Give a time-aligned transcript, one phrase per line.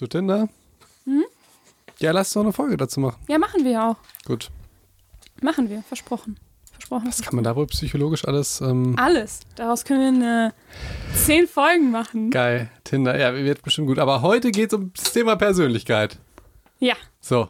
[0.00, 0.48] Zu Tinder?
[1.04, 1.26] Mhm.
[1.98, 3.20] Ja, lass doch eine Folge dazu machen.
[3.28, 3.96] Ja, machen wir auch.
[4.24, 4.50] Gut.
[5.42, 6.40] Machen wir, versprochen.
[6.72, 7.06] Versprochen.
[7.06, 8.62] Was kann man da wohl psychologisch alles?
[8.62, 9.40] Ähm, Alles.
[9.56, 10.54] Daraus können wir eine
[11.14, 12.30] zehn Folgen machen.
[12.30, 12.70] geil.
[12.82, 13.98] Tinder, ja, wird bestimmt gut.
[13.98, 16.18] Aber heute geht es um das Thema Persönlichkeit.
[16.78, 17.48] Ja, So.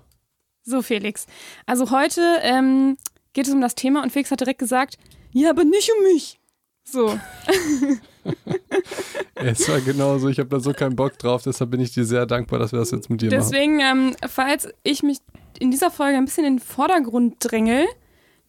[0.64, 1.26] so Felix.
[1.66, 2.96] Also heute ähm,
[3.32, 4.98] geht es um das Thema und Felix hat direkt gesagt,
[5.30, 6.39] ja, aber nicht um mich.
[6.84, 7.18] So.
[9.34, 12.26] Es war genauso, ich habe da so keinen Bock drauf, deshalb bin ich dir sehr
[12.26, 13.38] dankbar, dass wir das jetzt mit dir machen.
[13.40, 15.18] Deswegen, ähm, falls ich mich
[15.58, 17.86] in dieser Folge ein bisschen in den Vordergrund dränge,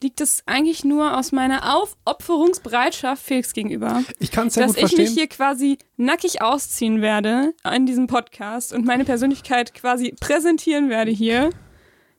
[0.03, 4.03] liegt es eigentlich nur aus meiner Aufopferungsbereitschaft Felix gegenüber.
[4.20, 5.05] Ich kann es sehr dass ich verstehen.
[5.05, 11.11] mich hier quasi nackig ausziehen werde in diesem Podcast und meine Persönlichkeit quasi präsentieren werde
[11.11, 11.51] hier.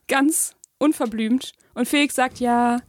[0.07, 1.51] Ganz unverblümt.
[1.73, 2.79] Und Felix sagt, ja,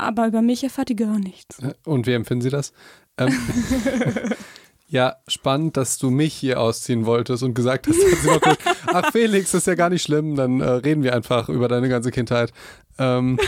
[0.00, 1.58] aber über mich erfahrt ihr gar nichts.
[1.84, 2.72] Und wie empfinden Sie das?
[3.18, 3.32] Ähm,
[4.88, 8.58] ja, spannend, dass du mich hier ausziehen wolltest und gesagt hast, dass sie noch gut,
[8.86, 11.88] ach Felix, das ist ja gar nicht schlimm, dann äh, reden wir einfach über deine
[11.88, 12.52] ganze Kindheit.
[12.98, 13.38] Ähm,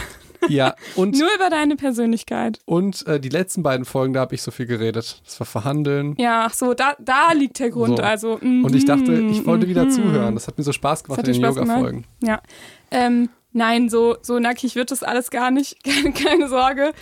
[0.48, 2.58] ja, und, Nur über deine Persönlichkeit.
[2.64, 5.22] und äh, die letzten beiden Folgen, da habe ich so viel geredet.
[5.24, 6.14] Das war Verhandeln.
[6.18, 7.98] Ja, ach so, da, da liegt der Grund.
[7.98, 8.02] So.
[8.02, 9.90] Also, Und ich dachte, ich wollte wieder mhm.
[9.90, 10.34] zuhören.
[10.34, 11.42] Das hat mir so Spaß gemacht in den?
[11.42, 12.04] Yoga-Folgen.
[12.22, 12.40] Ja.
[12.90, 15.82] Ähm, nein, so, so nackig wird das alles gar nicht.
[15.84, 16.92] Keine, keine Sorge.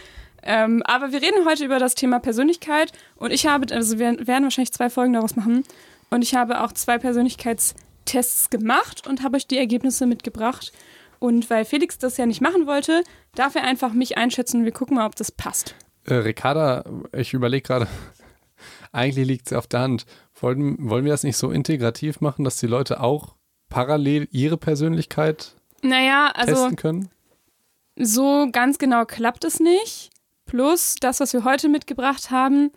[0.43, 4.45] Ähm, aber wir reden heute über das Thema Persönlichkeit und ich habe, also wir werden
[4.45, 5.65] wahrscheinlich zwei Folgen daraus machen
[6.09, 10.73] und ich habe auch zwei Persönlichkeitstests gemacht und habe euch die Ergebnisse mitgebracht.
[11.19, 14.73] Und weil Felix das ja nicht machen wollte, darf er einfach mich einschätzen und wir
[14.73, 15.75] gucken mal, ob das passt.
[16.05, 17.87] Äh, Ricarda, ich überlege gerade,
[18.93, 20.07] eigentlich liegt es auf der Hand.
[20.41, 23.35] Wollen, wollen wir das nicht so integrativ machen, dass die Leute auch
[23.69, 27.09] parallel ihre Persönlichkeit Naja, also testen können?
[27.97, 30.11] so ganz genau klappt es nicht.
[30.47, 32.73] Plus das, was wir heute mitgebracht haben,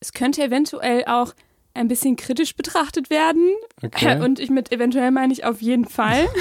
[0.00, 1.34] es könnte eventuell auch
[1.74, 3.50] ein bisschen kritisch betrachtet werden.
[3.82, 4.20] Okay.
[4.24, 6.26] Und ich mit eventuell meine ich auf jeden Fall.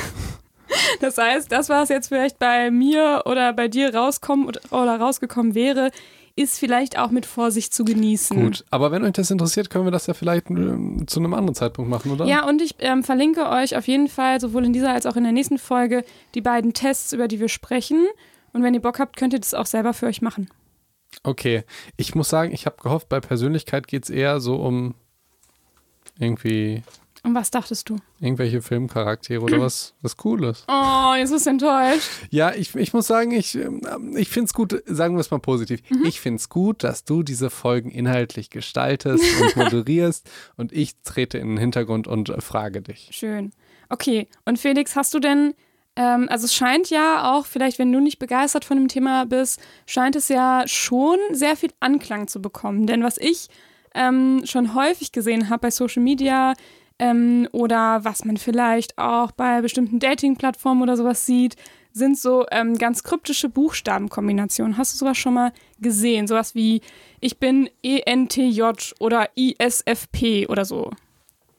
[1.00, 5.56] Das heißt, das, was jetzt vielleicht bei mir oder bei dir rauskommen oder, oder rausgekommen
[5.56, 5.92] wäre,
[6.38, 8.40] ist vielleicht auch mit Vorsicht zu genießen.
[8.40, 11.56] Gut, aber wenn euch das interessiert, können wir das ja vielleicht ähm, zu einem anderen
[11.56, 12.26] Zeitpunkt machen, oder?
[12.26, 15.24] Ja, und ich ähm, verlinke euch auf jeden Fall sowohl in dieser als auch in
[15.24, 16.06] der nächsten Folge
[16.36, 18.06] die beiden Tests, über die wir sprechen.
[18.54, 20.48] Und wenn ihr Bock habt, könnt ihr das auch selber für euch machen.
[21.24, 21.64] Okay,
[21.98, 24.94] ich muss sagen, ich habe gehofft, bei Persönlichkeit geht es eher so um
[26.20, 26.84] irgendwie
[27.24, 27.98] Und was dachtest du?
[28.20, 30.64] irgendwelche Filmcharaktere oder was, was Cooles.
[30.68, 32.10] Oh, jetzt bist du enttäuscht.
[32.30, 33.82] Ja, ich, ich muss sagen, ich, ähm,
[34.16, 36.06] ich finde es gut, sagen wir es mal positiv, Mhm.
[36.06, 41.38] ich finde es gut, dass du diese Folgen inhaltlich gestaltest und moderierst und ich trete
[41.38, 43.10] in den Hintergrund und frage dich.
[43.12, 43.52] Schön.
[43.90, 45.54] Okay, und Felix, hast du denn,
[45.96, 49.60] ähm, also es scheint ja auch, vielleicht wenn du nicht begeistert von dem Thema bist,
[49.86, 52.86] scheint es ja schon sehr viel Anklang zu bekommen.
[52.88, 53.48] Denn was ich
[53.96, 56.54] ähm, schon häufig gesehen habe bei Social Media
[57.00, 61.56] ähm, oder was man vielleicht auch bei bestimmten Dating-Plattformen oder sowas sieht,
[61.94, 64.78] sind so ähm, ganz kryptische Buchstabenkombinationen.
[64.78, 66.28] Hast du sowas schon mal gesehen?
[66.28, 66.82] Sowas wie
[67.20, 68.62] ich bin ENTJ
[69.00, 70.92] oder ISFP oder so.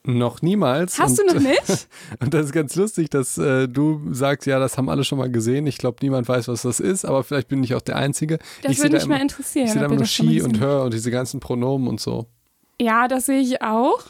[0.03, 0.97] Noch niemals.
[0.97, 1.87] Hast und, du noch nicht?
[2.21, 5.29] Und das ist ganz lustig, dass äh, du sagst, ja, das haben alle schon mal
[5.29, 5.67] gesehen.
[5.67, 8.39] Ich glaube, niemand weiß, was das ist, aber vielleicht bin ich auch der Einzige.
[8.61, 9.65] Das ich würde da mich immer- mal interessieren.
[9.67, 12.27] Ich sehe da immer She und Her und diese ganzen Pronomen und so.
[12.81, 14.01] Ja, das sehe ich auch.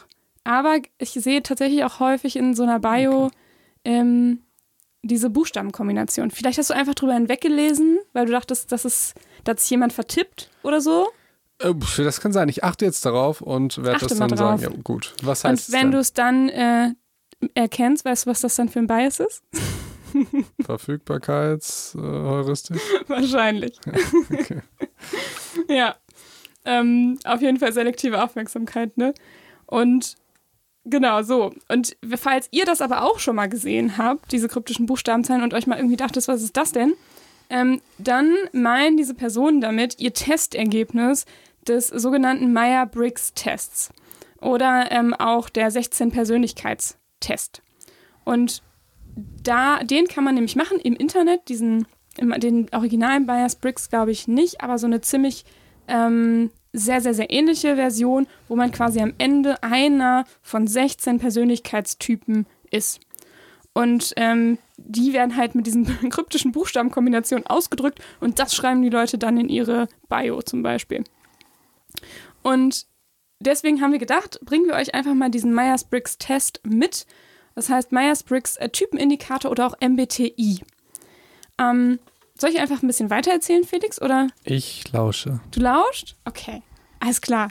[0.50, 3.30] Aber ich sehe tatsächlich auch häufig in so einer Bio
[3.84, 4.40] ähm,
[5.00, 6.32] diese Buchstabenkombination.
[6.32, 9.92] Vielleicht hast du einfach drüber hinweggelesen, weil du dachtest, das ist, da hat sich jemand
[9.92, 11.06] vertippt oder so.
[11.60, 12.48] Äh, das kann sein.
[12.48, 14.60] Ich achte jetzt darauf und werde das dann sagen.
[14.60, 15.14] Ja, gut.
[15.22, 16.94] Was heißt Und wenn es du es dann äh,
[17.54, 19.44] erkennst, weißt du, was das dann für ein Bias ist?
[20.62, 22.80] Verfügbarkeitsheuristik?
[23.06, 23.78] Wahrscheinlich.
[23.86, 24.62] Okay.
[25.68, 25.96] Ja.
[26.64, 29.14] Ähm, auf jeden Fall selektive Aufmerksamkeit, ne?
[29.66, 30.16] Und
[30.90, 31.52] genau so.
[31.68, 35.66] Und falls ihr das aber auch schon mal gesehen habt, diese kryptischen Buchstabenzeilen und euch
[35.66, 36.94] mal irgendwie dachtet, was ist das denn?
[37.48, 41.26] Ähm, dann meinen diese Personen damit ihr Testergebnis
[41.66, 43.90] des sogenannten Meyer-Briggs-Tests
[44.40, 47.62] oder ähm, auch der 16-Persönlichkeitstest.
[48.24, 48.62] Und
[49.42, 51.86] da, den kann man nämlich machen im Internet, diesen,
[52.18, 55.44] den originalen Myers-Briggs glaube ich nicht, aber so eine ziemlich
[55.88, 62.46] ähm, sehr, sehr, sehr ähnliche Version, wo man quasi am Ende einer von 16 Persönlichkeitstypen
[62.70, 63.00] ist.
[63.72, 69.18] Und ähm, die werden halt mit diesen kryptischen Buchstabenkombinationen ausgedrückt und das schreiben die Leute
[69.18, 71.04] dann in ihre Bio zum Beispiel.
[72.42, 72.86] Und
[73.40, 77.06] deswegen haben wir gedacht, bringen wir euch einfach mal diesen Myers-Briggs-Test mit.
[77.54, 80.60] Das heißt Myers-Briggs äh, Typenindikator oder auch MBTI.
[81.58, 81.98] Ähm,
[82.40, 84.00] soll ich einfach ein bisschen weiter erzählen, Felix?
[84.00, 85.40] Oder Ich lausche.
[85.50, 86.16] du lauscht?
[86.24, 86.62] Okay,
[87.00, 87.50] alles klar.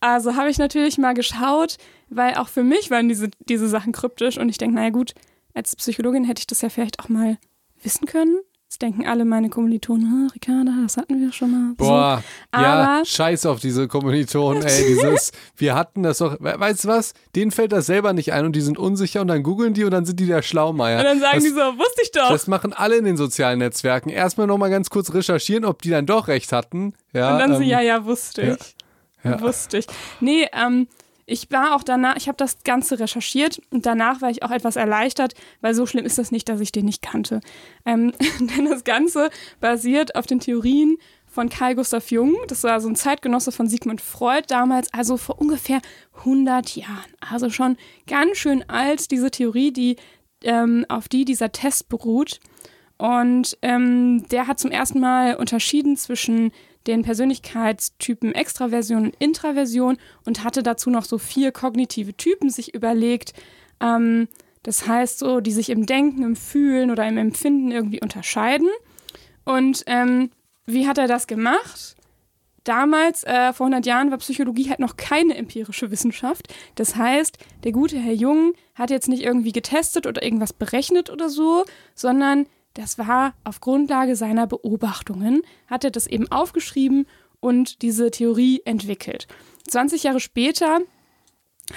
[0.00, 1.76] Also habe ich natürlich mal geschaut,
[2.10, 5.14] weil auch für mich waren diese, diese Sachen kryptisch und ich denke, naja gut,
[5.54, 7.38] als Psychologin hätte ich das ja vielleicht auch mal
[7.82, 8.40] wissen können.
[8.74, 11.74] Jetzt denken alle meine Kommilitonen, ah, Ricarda, das hatten wir schon mal.
[11.76, 12.60] Boah, so.
[12.60, 17.52] ja, scheiß auf diese Kommilitonen, ey, dieses, wir hatten das doch, weißt du was, denen
[17.52, 20.04] fällt das selber nicht ein und die sind unsicher und dann googeln die und dann
[20.04, 20.98] sind die der Schlaumeier.
[20.98, 22.30] Und dann sagen das, die so, wusste ich doch.
[22.30, 24.08] Das machen alle in den sozialen Netzwerken.
[24.08, 26.94] Erstmal nochmal ganz kurz recherchieren, ob die dann doch recht hatten.
[27.12, 28.74] Ja, und dann ähm, so, ja, ja, wusste ich.
[29.22, 29.30] Ja.
[29.30, 29.40] Ja.
[29.40, 29.86] Wusste ich.
[30.18, 30.88] Nee, ähm,
[31.26, 34.76] ich war auch danach, ich habe das Ganze recherchiert und danach war ich auch etwas
[34.76, 37.40] erleichtert, weil so schlimm ist das nicht, dass ich den nicht kannte.
[37.86, 39.30] Ähm, denn das Ganze
[39.60, 42.36] basiert auf den Theorien von Carl Gustav Jung.
[42.48, 45.80] Das war so ein Zeitgenosse von Sigmund Freud damals, also vor ungefähr
[46.18, 47.12] 100 Jahren.
[47.20, 49.96] Also schon ganz schön alt, diese Theorie, die,
[50.42, 52.38] ähm, auf die dieser Test beruht.
[52.98, 56.52] Und ähm, der hat zum ersten Mal unterschieden zwischen
[56.86, 63.32] den Persönlichkeitstypen Extraversion und Intraversion und hatte dazu noch so vier kognitive Typen sich überlegt.
[63.80, 64.28] Ähm,
[64.62, 68.68] das heißt so, die sich im Denken, im Fühlen oder im Empfinden irgendwie unterscheiden.
[69.44, 70.30] Und ähm,
[70.66, 71.96] wie hat er das gemacht?
[72.64, 76.48] Damals, äh, vor 100 Jahren, war Psychologie halt noch keine empirische Wissenschaft.
[76.76, 81.28] Das heißt, der gute Herr Jung hat jetzt nicht irgendwie getestet oder irgendwas berechnet oder
[81.28, 87.06] so, sondern das war auf Grundlage seiner Beobachtungen, hat er das eben aufgeschrieben
[87.40, 89.26] und diese Theorie entwickelt.
[89.68, 90.80] 20 Jahre später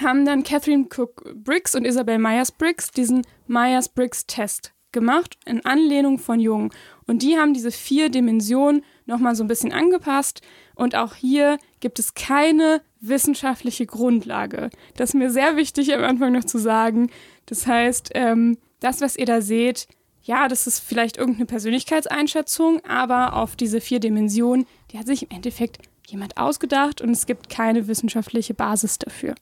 [0.02, 6.72] haben dann Catherine Cook Briggs und Isabel Myers-Briggs diesen Myers-Briggs-Test gemacht, in Anlehnung von Jung.
[7.06, 10.42] Und die haben diese vier Dimensionen nochmal so ein bisschen angepasst.
[10.74, 14.70] Und auch hier gibt es keine wissenschaftliche Grundlage.
[14.96, 17.10] Das ist mir sehr wichtig am Anfang noch zu sagen.
[17.46, 19.88] Das heißt, ähm, das, was ihr da seht,
[20.28, 25.30] ja, das ist vielleicht irgendeine Persönlichkeitseinschätzung, aber auf diese vier Dimensionen, die hat sich im
[25.34, 29.34] Endeffekt jemand ausgedacht und es gibt keine wissenschaftliche Basis dafür.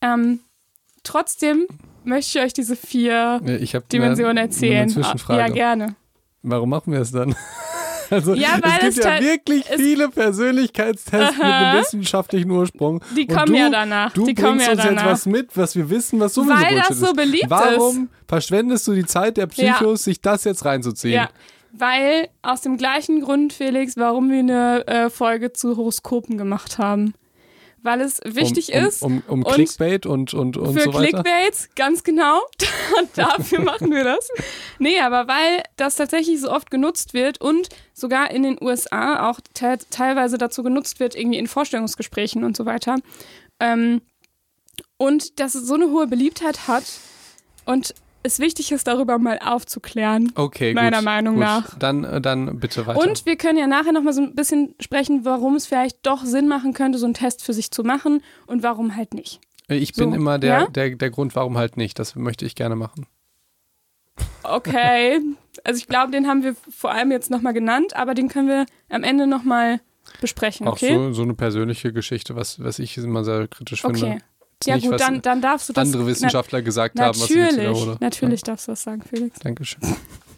[0.00, 0.38] Ähm,
[1.02, 1.66] trotzdem
[2.04, 4.82] möchte ich euch diese vier ich Dimensionen eine, erzählen.
[4.82, 5.40] Eine Zwischenfrage.
[5.40, 5.96] Ja, gerne.
[6.42, 7.34] Warum machen wir es dann?
[8.12, 13.02] Also, ja, weil es gibt ja wirklich viele Persönlichkeitstests mit einem wissenschaftlichen Ursprung.
[13.16, 14.12] Die kommen du, ja danach.
[14.12, 15.02] Du die bringst kommen ja uns danach.
[15.02, 17.16] jetzt was mit, was wir wissen, was sowieso Weil Bullshit das so ist.
[17.16, 18.28] beliebt Warum ist.
[18.28, 20.12] verschwendest du die Zeit der Psychos, ja.
[20.12, 21.14] sich das jetzt reinzuziehen?
[21.14, 21.30] Ja,
[21.72, 27.14] weil aus dem gleichen Grund, Felix, warum wir eine äh, Folge zu Horoskopen gemacht haben.
[27.82, 29.02] Weil es wichtig um, um, ist.
[29.02, 31.22] Um, um und Clickbait und, und, und für so weiter.
[31.22, 32.40] Clickbaits, ganz genau.
[33.16, 34.28] Dafür machen wir das.
[34.78, 39.40] Nee, aber weil das tatsächlich so oft genutzt wird und sogar in den USA auch
[39.54, 42.98] te teilweise dazu genutzt wird, irgendwie in Vorstellungsgesprächen und so weiter.
[43.58, 44.02] Ähm,
[44.96, 46.84] und dass es so eine hohe Beliebtheit hat
[47.64, 50.32] und es wichtig ist, darüber mal aufzuklären.
[50.34, 51.44] Okay, meiner gut, Meinung gut.
[51.44, 51.78] nach.
[51.78, 53.00] Dann, dann bitte weiter.
[53.00, 56.24] Und wir können ja nachher noch mal so ein bisschen sprechen, warum es vielleicht doch
[56.24, 59.40] Sinn machen könnte, so einen Test für sich zu machen und warum halt nicht.
[59.68, 60.66] Ich bin so, immer der, ja?
[60.66, 61.98] der, der Grund, warum halt nicht.
[61.98, 63.06] Das möchte ich gerne machen.
[64.42, 65.20] Okay,
[65.64, 68.48] also ich glaube, den haben wir vor allem jetzt noch mal genannt, aber den können
[68.48, 69.80] wir am Ende noch mal
[70.20, 70.94] besprechen, Auch okay?
[70.94, 73.98] so, so eine persönliche Geschichte, was, was ich immer sehr kritisch okay.
[73.98, 74.14] finde.
[74.14, 74.24] Jetzt
[74.66, 75.86] Ja nicht, gut, was dann, dann darfst du das...
[75.86, 77.96] andere Wissenschaftler gesagt haben, was ich jetzt natürlich, wiederhole.
[78.00, 79.36] natürlich darfst du das sagen, Felix.
[79.38, 79.80] Ja, Dankeschön.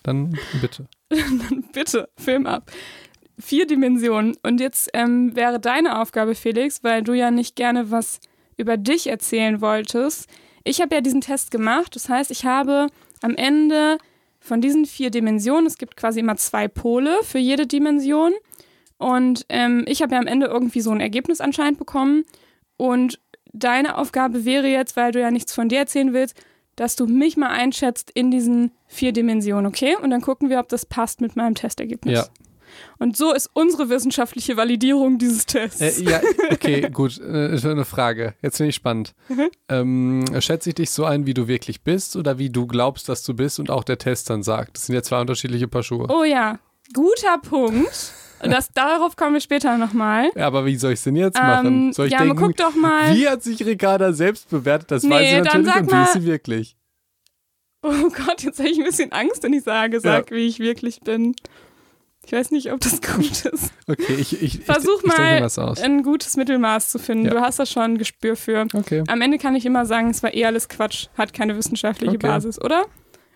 [0.02, 0.86] Dann bitte.
[1.72, 2.70] Bitte, Film ab.
[3.38, 4.36] Vier Dimensionen.
[4.42, 8.20] Und jetzt ähm, wäre deine Aufgabe, Felix, weil du ja nicht gerne was
[8.56, 10.28] über dich erzählen wolltest.
[10.62, 11.96] Ich habe ja diesen Test gemacht.
[11.96, 12.88] Das heißt, ich habe
[13.22, 13.98] am Ende
[14.38, 18.32] von diesen vier Dimensionen, es gibt quasi immer zwei Pole für jede Dimension.
[18.98, 22.24] Und ähm, ich habe ja am Ende irgendwie so ein Ergebnis anscheinend bekommen.
[22.76, 23.20] Und
[23.54, 26.36] deine Aufgabe wäre jetzt, weil du ja nichts von dir erzählen willst,
[26.76, 29.96] dass du mich mal einschätzt in diesen vier Dimensionen, okay?
[30.00, 32.18] Und dann gucken wir, ob das passt mit meinem Testergebnis.
[32.18, 32.26] Ja.
[32.98, 35.80] Und so ist unsere wissenschaftliche Validierung dieses Tests.
[35.80, 36.20] Äh, ja,
[36.50, 37.20] okay, gut.
[37.20, 38.34] Äh, eine Frage.
[38.42, 39.14] Jetzt finde ich spannend.
[39.28, 39.48] Mhm.
[39.68, 43.22] Ähm, schätze ich dich so ein, wie du wirklich bist oder wie du glaubst, dass
[43.22, 44.76] du bist und auch der Test dann sagt?
[44.76, 46.08] Das sind ja zwei unterschiedliche Paar Schuhe.
[46.10, 46.58] Oh ja,
[46.92, 48.12] guter Punkt.
[48.40, 50.30] Das, darauf kommen wir später nochmal.
[50.36, 51.66] Ja, aber wie soll ich es denn jetzt machen?
[51.66, 53.14] Ähm, Soll ich ja, denken, guck doch mal.
[53.14, 54.90] wie hat sich Ricarda selbst bewertet?
[54.90, 56.76] Das Nee, weiß sie natürlich und wie ist sie wirklich?
[57.82, 61.00] Oh Gott, jetzt habe ich ein bisschen Angst, wenn ich sage, sag, wie ich wirklich
[61.00, 61.34] bin.
[62.26, 63.72] Ich weiß nicht, ob das gut ist.
[63.86, 67.26] Okay, ich, ich, Versuch ich, ich mal, ein gutes Mittelmaß zu finden.
[67.26, 67.32] Ja.
[67.32, 68.66] Du hast da schon ein Gespür für.
[68.72, 69.04] Okay.
[69.08, 72.26] Am Ende kann ich immer sagen, es war eh alles Quatsch, hat keine wissenschaftliche Okay.
[72.26, 72.86] Basis, oder?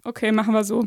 [0.04, 0.86] Okay, machen wir so.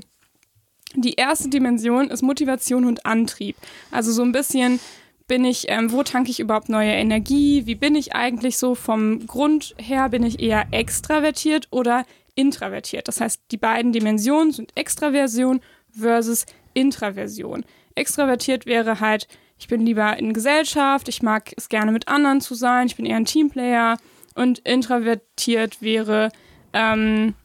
[0.96, 3.56] Die erste Dimension ist Motivation und Antrieb.
[3.92, 4.80] Also so ein bisschen
[5.28, 7.66] bin ich, ähm, wo tanke ich überhaupt neue Energie?
[7.66, 10.10] Wie bin ich eigentlich so vom Grund her?
[10.10, 12.06] Bin ich eher extravertiert oder
[12.36, 13.08] intravertiert?
[13.08, 17.64] Das heißt, die beiden Dimensionen sind Extraversion versus Intraversion.
[17.96, 22.54] Extravertiert wäre halt, ich bin lieber in Gesellschaft, ich mag es gerne mit anderen zu
[22.54, 23.98] sein, ich bin eher ein Teamplayer
[24.36, 26.30] Und introvertiert wäre,
[26.74, 27.36] ähm,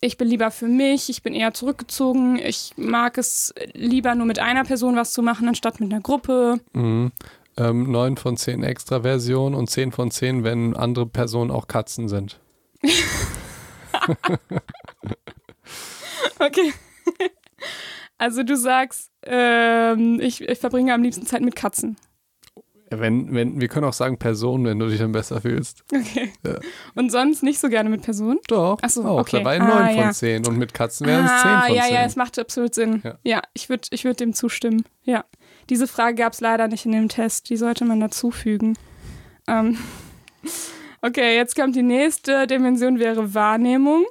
[0.00, 4.38] ich bin lieber für mich, ich bin eher zurückgezogen, ich mag es lieber nur mit
[4.38, 6.60] einer Person was zu machen, anstatt mit einer Gruppe.
[6.72, 7.12] Mhm.
[7.56, 12.38] Ähm, 9 von 10 Extraversion und 10 von 10, wenn andere Personen auch Katzen sind.
[16.38, 16.72] okay.
[18.16, 21.96] Also du sagst, ähm, ich, ich verbringe am liebsten Zeit mit Katzen.
[22.90, 25.84] Wenn, wenn, wir können auch sagen Personen, wenn du dich dann besser fühlst.
[25.92, 26.32] Okay.
[26.46, 26.58] Ja.
[26.94, 28.38] Und sonst nicht so gerne mit Personen?
[28.48, 28.78] Doch.
[28.82, 29.20] Ach so, auch.
[29.20, 29.38] okay.
[29.38, 30.10] Da war Ah, 9 von ja.
[30.12, 31.76] 10 und mit Katzen wären es 10 ah, von 10.
[31.76, 33.00] ja, ja, es macht absolut Sinn.
[33.04, 33.18] Ja.
[33.24, 34.84] Ja, ich würde ich würd dem zustimmen.
[35.04, 35.24] Ja.
[35.70, 37.50] Diese Frage gab es leider nicht in dem Test.
[37.50, 38.76] Die sollte man dazufügen.
[39.46, 39.78] Ähm.
[41.00, 44.04] Okay, jetzt kommt die nächste Dimension, wäre Wahrnehmung.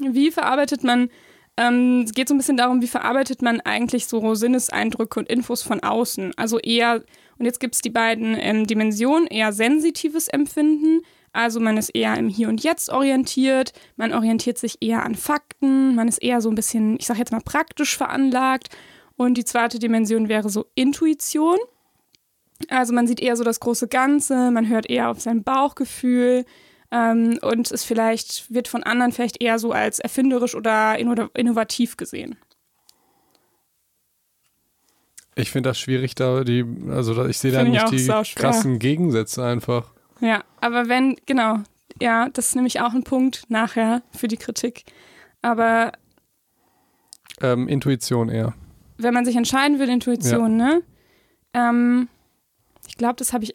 [0.00, 1.10] Wie verarbeitet man,
[1.56, 5.62] ähm, es geht so ein bisschen darum, wie verarbeitet man eigentlich so Sinneseindrücke und Infos
[5.62, 6.32] von außen.
[6.36, 7.02] Also eher,
[7.38, 11.02] und jetzt gibt es die beiden ähm, Dimensionen, eher sensitives Empfinden,
[11.32, 15.94] also man ist eher im Hier und Jetzt orientiert, man orientiert sich eher an Fakten,
[15.94, 18.68] man ist eher so ein bisschen, ich sag jetzt mal, praktisch veranlagt.
[19.16, 21.58] Und die zweite Dimension wäre so Intuition.
[22.68, 26.46] Also man sieht eher so das große Ganze, man hört eher auf sein Bauchgefühl
[26.90, 31.98] ähm, und es vielleicht wird von anderen vielleicht eher so als erfinderisch oder inno- innovativ
[31.98, 32.38] gesehen.
[35.38, 39.92] Ich finde das schwierig, da die, also ich sehe da nicht die krassen Gegensätze einfach.
[40.20, 41.58] Ja, aber wenn, genau,
[42.00, 44.84] ja, das ist nämlich auch ein Punkt nachher für die Kritik.
[45.42, 45.92] Aber
[47.42, 48.54] Ähm, Intuition eher.
[48.96, 50.80] wenn man sich entscheiden will, Intuition, ne?
[51.52, 52.08] Ähm,
[52.88, 53.54] ich glaube, das habe ich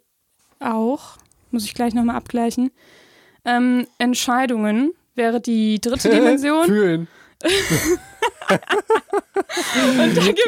[0.60, 1.18] auch.
[1.50, 2.70] Muss ich gleich nochmal abgleichen.
[3.44, 6.66] Ähm, Entscheidungen wäre die dritte Dimension.
[6.66, 7.08] Fühlen.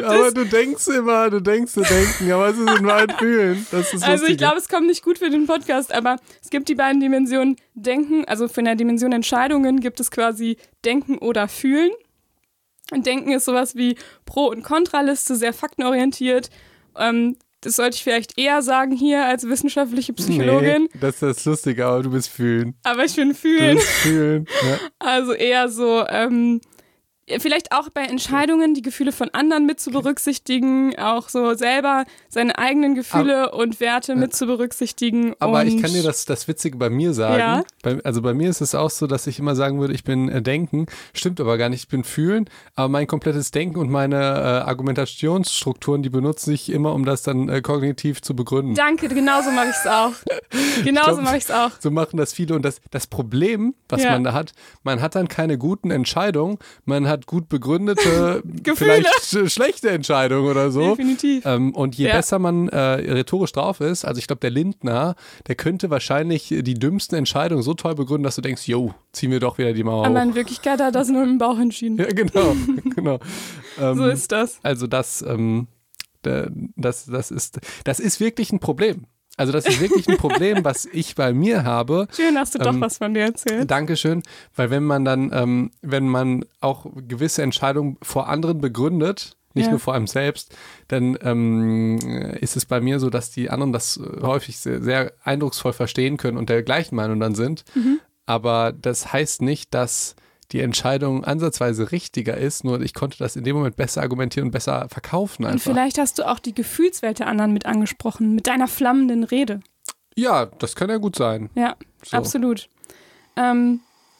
[0.03, 3.65] Aber du denkst immer, du denkst, du denken, aber es ist in Wahrheit fühlen.
[3.71, 4.37] Also ich lustig.
[4.37, 8.25] glaube, es kommt nicht gut für den Podcast, aber es gibt die beiden Dimensionen Denken,
[8.25, 11.91] also für eine Dimension Entscheidungen gibt es quasi Denken oder Fühlen.
[12.91, 16.49] Und Denken ist sowas wie Pro- und Kontraliste, sehr faktenorientiert.
[16.97, 20.89] Ähm, das sollte ich vielleicht eher sagen hier als wissenschaftliche Psychologin.
[20.93, 22.75] Nee, das ist das Lustige, aber du bist fühlen.
[22.83, 23.79] Aber ich bin Fühlen.
[23.79, 24.45] fühlen.
[24.63, 24.79] Ja.
[24.99, 26.59] Also eher so, ähm,
[27.39, 32.57] vielleicht auch bei Entscheidungen die Gefühle von anderen mit zu berücksichtigen, auch so selber seine
[32.57, 35.33] eigenen Gefühle und Werte mit zu berücksichtigen.
[35.39, 37.39] Aber ich kann dir das, das Witzige bei mir sagen.
[37.39, 37.63] Ja.
[37.81, 40.27] Bei, also bei mir ist es auch so, dass ich immer sagen würde, ich bin
[40.29, 40.85] äh, Denken.
[41.13, 42.49] Stimmt aber gar nicht, ich bin Fühlen.
[42.75, 47.49] Aber mein komplettes Denken und meine äh, Argumentationsstrukturen, die benutze ich immer, um das dann
[47.49, 48.75] äh, kognitiv zu begründen.
[48.75, 50.11] Danke, genauso mache ich es auch.
[50.83, 51.71] Genauso mache ich es auch.
[51.79, 52.55] So machen das viele.
[52.55, 54.11] Und das, das Problem, was Ja.
[54.11, 54.51] man da hat,
[54.83, 58.43] man hat dann keine guten Entscheidungen, man hat gut begründete,
[58.75, 60.89] vielleicht sch schlechte Entscheidungen oder so.
[60.91, 61.45] Definitiv.
[61.45, 62.15] Ähm, und je Ja.
[62.15, 65.15] besser man äh, rhetorisch drauf ist, also ich glaube, der Lindner,
[65.47, 69.39] der könnte wahrscheinlich die dümmsten Entscheidungen so toll begründen, dass du denkst, yo, ziehen wir
[69.39, 70.23] doch wieder die Mauer Aber hoch.
[70.23, 71.97] in Wirklichkeit hat er das nur im Bauch entschieden.
[71.97, 72.55] Ja, genau,
[72.95, 73.19] genau.
[73.79, 74.59] Ähm, So ist das.
[74.63, 75.67] also das, ähm,
[76.21, 79.05] da- das, das ist, das ist wirklich ein Problem.
[79.35, 82.07] Also das ist wirklich ein Problem, was ich bei mir habe.
[82.15, 83.69] Schön, hast du doch ähm, was von dir erzählt.
[83.69, 84.21] Dankeschön,
[84.55, 89.71] weil wenn man dann, ähm, wenn man auch gewisse Entscheidungen vor anderen begründet, nicht Ja.
[89.71, 90.55] nur vor einem selbst,
[90.87, 91.97] dann ähm,
[92.41, 96.17] ist es bei mir so, dass die anderen das äh, häufig sehr, sehr eindrucksvoll verstehen
[96.17, 97.63] können und der gleichen Meinung dann sind.
[97.75, 97.99] Mhm.
[98.25, 100.15] Aber das heißt nicht, dass
[100.53, 104.51] die Entscheidung ansatzweise richtiger ist, nur ich konnte das in dem Moment besser argumentieren und
[104.51, 105.71] besser verkaufen Und einfach.
[105.71, 109.59] vielleicht hast du auch die Gefühlswelt der anderen mit angesprochen, mit deiner flammenden Rede.
[110.15, 111.49] Ja, das kann ja gut sein.
[111.55, 112.15] Ja, So.
[112.17, 112.69] absolut.
[113.35, 113.79] Ähm,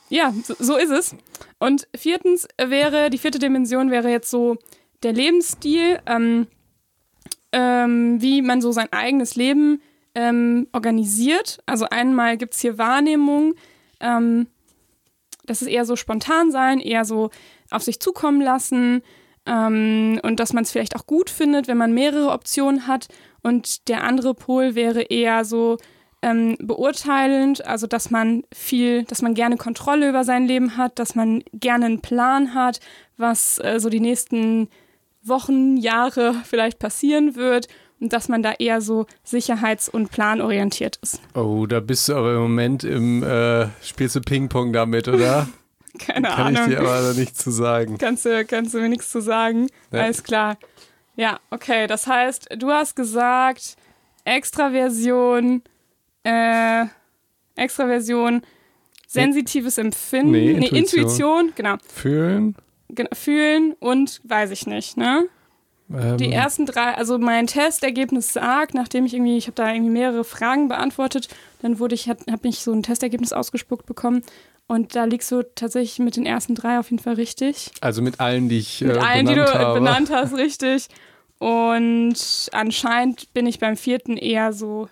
[0.09, 1.15] ja, so, so ist es.
[1.59, 4.57] Und viertens wäre, die vierte Dimension wäre jetzt so
[5.03, 6.47] der Lebensstil, ähm,
[7.51, 9.81] ähm, wie man so sein eigenes Leben
[10.15, 11.59] ähm, organisiert.
[11.67, 13.53] Also einmal gibt es hier Wahrnehmung,
[13.99, 14.47] ähm,
[15.45, 17.29] das ist eher so spontan sein, eher so
[17.69, 19.01] auf sich zukommen lassen
[19.45, 23.07] ähm, und dass man es vielleicht auch gut findet, wenn man mehrere Optionen hat.
[23.41, 25.77] Und der andere Pol wäre eher so
[26.21, 31.15] ähm, beurteilend, also dass man viel, dass man gerne Kontrolle über sein Leben hat, dass
[31.15, 32.79] man gerne einen Plan hat,
[33.17, 34.69] was äh, so die nächsten
[35.21, 37.67] Wochen, Jahre vielleicht passieren wird
[38.03, 41.19] und dass man da eher so sicherheits- und planorientiert ist.
[41.33, 45.47] Oh, da bist du aber im Moment im, äh, spielst du Ping-Pong damit, oder?
[45.99, 46.63] Keine Kann Ahnung.
[46.71, 47.97] ich dir aber nichts zu sagen.
[47.97, 49.67] Kannst du, kannst du mir nichts zu sagen?
[49.91, 50.01] Ja.
[50.01, 50.57] Alles klar.
[51.15, 51.87] Ja, okay.
[51.87, 53.75] Das heißt, du hast gesagt,
[54.25, 55.61] Extraversion,
[56.23, 56.85] äh,
[57.55, 58.41] Extraversion,
[59.07, 60.77] sensitives Empfinden, Nee, Intuition.
[60.77, 61.51] Intuition.
[61.55, 61.75] genau.
[61.87, 62.55] Fühlen?
[62.89, 65.27] Gen- Fühlen und weiß ich nicht, ne?
[65.91, 69.91] Ähm, Die ersten drei, also mein Testergebnis sagt, nachdem ich irgendwie, ich habe da irgendwie
[69.91, 71.27] mehrere Fragen beantwortet,
[71.61, 74.23] dann wurde ich, habe ich so ein Testergebnis ausgespuckt bekommen
[74.67, 77.71] und da liegst du tatsächlich mit den ersten drei auf jeden Fall richtig.
[77.81, 79.79] also mit allen, die ich Mit äh, allen, die du habe.
[79.79, 80.87] benannt hast, richtig.
[81.39, 82.15] Und
[82.53, 84.87] anscheinend bin ich beim vierten eher so,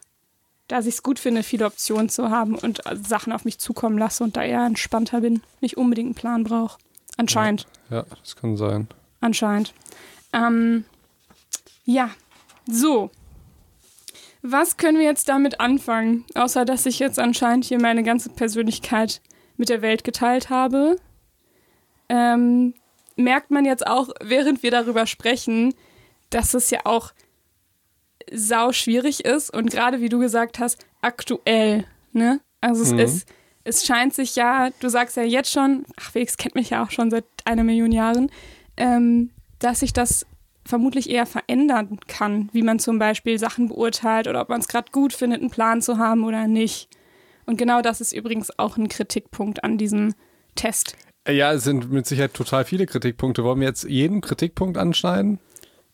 [0.67, 3.97] dass ich es gut finde, viele Optionen zu haben und äh, Sachen auf mich zukommen
[3.97, 6.77] lasse und da eher entspannter bin, nicht unbedingt einen Plan brauche.
[7.17, 7.67] Anscheinend.
[7.89, 8.87] Ja, das kann sein.
[9.21, 9.73] Anscheinend.
[10.33, 10.85] Ähm,
[11.85, 12.11] ja,
[12.67, 13.11] so.
[14.41, 16.25] Was können wir jetzt damit anfangen?
[16.33, 19.21] Außer, dass ich jetzt anscheinend hier meine ganze Persönlichkeit
[19.57, 20.95] mit der Welt geteilt habe.
[22.09, 22.73] Ähm,
[23.15, 25.73] merkt man jetzt auch, während wir darüber sprechen,
[26.29, 27.13] dass es ja auch
[28.31, 31.85] sau schwierig ist und gerade wie du gesagt hast, aktuell.
[32.13, 32.39] Ne?
[32.61, 32.99] Also es Mhm.
[32.99, 33.27] ist,
[33.63, 36.91] es scheint sich ja, du sagst ja jetzt schon, ach Felix kennt mich ja auch
[36.91, 38.31] schon seit einer Million Jahren,
[38.77, 39.29] ähm,
[39.61, 40.25] dass sich das
[40.65, 44.91] vermutlich eher verändern kann, wie man zum Beispiel Sachen beurteilt oder ob man es gerade
[44.91, 46.87] gut findet, einen Plan zu haben oder nicht.
[47.45, 50.13] Und genau das ist übrigens auch ein Kritikpunkt an diesem
[50.55, 50.95] Test.
[51.25, 53.43] Äh, Ja, es sind mit Sicherheit total viele Kritikpunkte.
[53.43, 55.39] Wollen wir jetzt jeden Kritikpunkt anschneiden?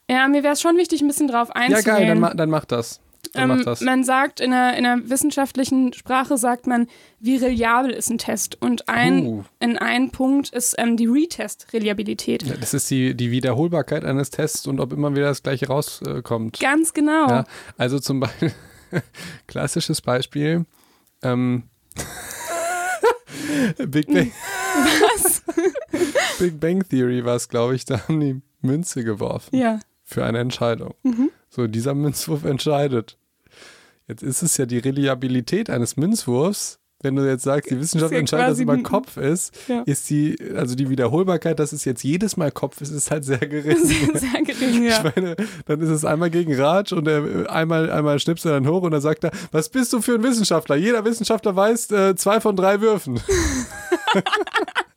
[0.10, 1.84] Ja, mir wäre es schon wichtig, ein bisschen drauf Ja, einzugehen.
[1.84, 3.00] geil, dann, ma dann mach das.
[3.36, 6.88] Ähm, man sagt, in der, in der wissenschaftlichen Sprache sagt man,
[7.20, 8.62] wie reliabel ist ein Test.
[8.62, 9.44] Und ein, Uh.
[9.60, 12.44] in ein Punkt ist ähm, die Retest-Reliabilität.
[12.44, 16.60] Ja, das ist die, die Wiederholbarkeit eines Tests und ob immer wieder das gleiche rauskommt.
[16.60, 17.28] Ganz genau.
[17.30, 17.44] Ja,
[17.78, 18.52] also zum Beispiel,
[19.48, 20.66] klassisches Beispiel,
[21.24, 21.64] ähm,
[23.88, 24.32] Big Bang.
[25.02, 25.42] Was?
[26.40, 29.80] Big Bang Theory war es, glaube ich, da haben die Münze geworfen Ja.
[30.04, 30.94] für eine Entscheidung.
[31.04, 31.30] Mhm.
[31.50, 33.18] So, dieser Münzwurf entscheidet.
[34.08, 38.18] Jetzt ist es ja die Reliabilität eines Münzwurfs, wenn du jetzt sagst, die Wissenschaft ja
[38.20, 39.84] entscheidet, dass immer ein- Kopf ist, Ja.
[39.86, 43.38] ist die, also die Wiederholbarkeit, dass es jetzt jedes Mal Kopf ist, ist halt sehr
[43.38, 43.78] gering.
[43.86, 44.98] Sehr, sehr gering, ja.
[45.06, 45.36] Ich meine,
[45.66, 48.92] dann ist es einmal gegen Ratsch und er einmal, einmal schnipst er dann hoch und
[48.92, 50.76] dann sagt er, was bist du für ein Wissenschaftler?
[50.76, 53.20] Jeder Wissenschaftler weiß äh, zwei von drei Würfen.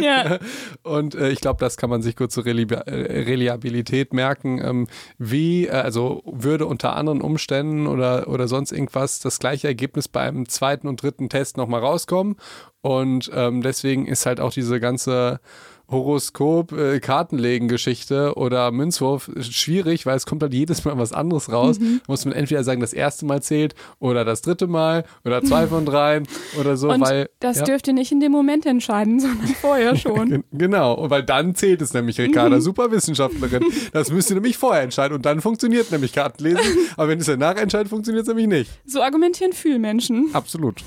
[0.00, 0.38] ja.
[0.82, 4.60] Und äh, ich glaube, das kann man sich kurz zur Reli äh, Reliabilität merken.
[4.62, 4.86] Ähm,
[5.18, 10.48] wie, äh, also würde unter anderen Umständen oder, oder sonst irgendwas das gleiche Ergebnis beim
[10.48, 12.36] zweiten und dritten Test nochmal rauskommen.
[12.80, 15.40] Und ähm, deswegen ist halt auch diese ganze
[15.90, 21.78] Horoskop, äh, Kartenlegen-Geschichte oder Münzwurf schwierig, weil es kommt halt jedes Mal was anderes raus.
[21.78, 22.00] Mhm.
[22.08, 25.84] Muss man entweder sagen, das erste Mal zählt oder das dritte Mal oder zwei von
[25.84, 26.26] dreien
[26.58, 27.28] oder so, Und weil.
[27.40, 27.64] das ja.
[27.64, 30.30] dürft ihr nicht in dem Moment entscheiden, sondern vorher schon.
[30.30, 32.24] Gen- Genau, und weil dann zählt es nämlich, Mhm.
[32.24, 33.64] Ricarda, super Wissenschaftlerin.
[33.92, 36.60] Das müsst ihr nämlich vorher entscheiden und dann funktioniert nämlich Kartenlesen.
[36.96, 38.70] Aber wenn es danach entscheidet, funktioniert es nämlich nicht.
[38.86, 40.30] So argumentieren Fühlmenschen.
[40.32, 40.82] Absolut.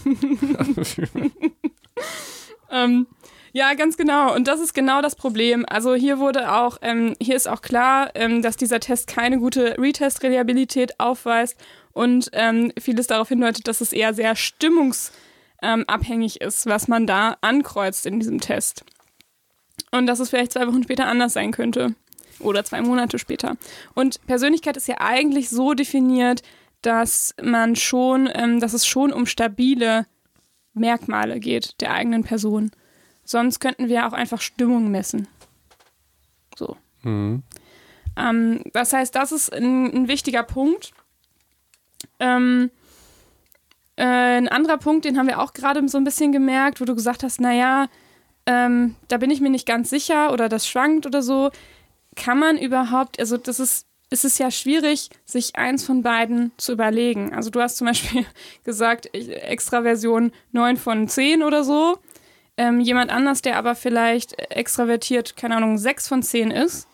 [2.70, 3.08] Ähm,
[3.54, 4.36] ja, ganz genau.
[4.36, 5.66] Und das ist genau das Problem.
[5.68, 9.78] Also hier wurde auch, ähm, hier ist auch klar, ähm, dass dieser Test keine gute
[9.78, 11.58] Retest-Reliabilität aufweist
[11.94, 18.06] und ähm, vieles darauf hindeutet, dass es eher sehr stimmungsabhängig ist, was man da ankreuzt
[18.06, 18.84] in diesem Test.
[19.92, 21.96] Und dass es vielleicht zwei Wochen später anders sein könnte.
[22.40, 23.58] Oder zwei Monate später.
[23.96, 26.44] Und Persönlichkeit ist ja eigentlich so definiert,
[26.84, 30.06] dass man schon, ähm, dass es schon um stabile
[30.74, 32.72] Merkmale geht der eigenen Person.
[33.28, 35.28] Sonst könnten wir auch einfach Stimmung messen.
[36.56, 36.78] So.
[37.04, 37.44] Mhm.
[38.16, 40.94] Ähm, das heißt, das ist ein, ein wichtiger Punkt.
[42.22, 42.72] Ähm,
[43.98, 46.96] äh, ein anderer Punkt, den haben wir auch gerade so ein bisschen gemerkt, wo du
[46.96, 47.90] gesagt hast, naja,
[48.46, 51.52] ähm, da bin ich mir nicht ganz sicher oder das schwankt oder so.
[52.16, 56.72] Kann man überhaupt, also das ist, es ist ja schwierig, sich eins von beiden zu
[56.72, 57.34] überlegen.
[57.36, 58.26] Also du hast zum Beispiel
[58.64, 62.00] gesagt, ich- Extraversion 9 von 10 oder so.
[62.58, 66.88] Ähm, jemand anders, der aber vielleicht extravertiert, keine Ahnung, 6 von 10 ist,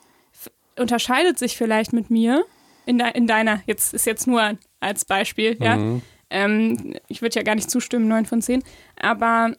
[0.78, 2.44] unterscheidet sich vielleicht mit mir
[2.86, 5.78] in, de in deiner, jetzt ist jetzt nur als Beispiel, ja.
[5.78, 6.02] Mhm.
[6.30, 8.64] Ähm, ich würde ja gar nicht zustimmen, 9 von 10,
[9.00, 9.54] aber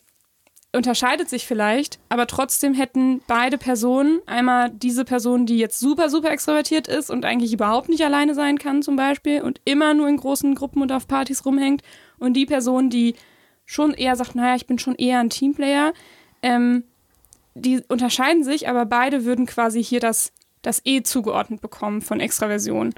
[0.74, 6.32] unterscheidet sich vielleicht, aber trotzdem hätten beide Personen, einmal diese Person, die jetzt super, super
[6.32, 10.16] extrovertiert ist und eigentlich überhaupt nicht alleine sein kann zum Beispiel und immer nur in
[10.16, 11.82] großen Gruppen und auf Partys rumhängt
[12.18, 13.14] und die Person, die
[13.64, 15.92] schon eher sagt, naja, ich bin schon eher ein Teamplayer,
[16.42, 16.84] ähm,
[17.54, 22.94] die unterscheiden sich, aber beide würden quasi hier das, das E zugeordnet bekommen von Extraversion.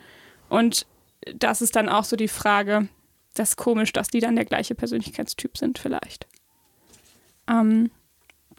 [0.49, 0.87] Und
[1.35, 2.89] das ist dann auch so die Frage,
[3.35, 6.27] das ist komisch, dass die dann der gleiche Persönlichkeitstyp sind vielleicht.
[7.49, 7.91] Ähm,